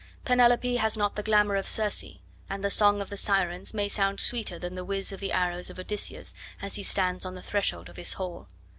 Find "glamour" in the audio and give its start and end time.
1.21-1.55